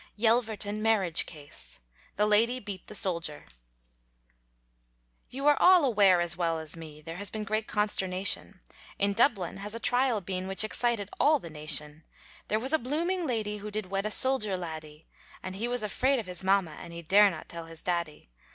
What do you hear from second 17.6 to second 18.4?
his daddy.